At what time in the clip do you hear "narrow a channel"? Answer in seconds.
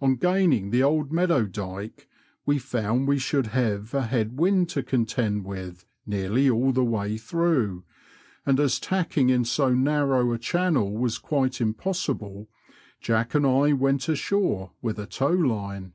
9.74-10.96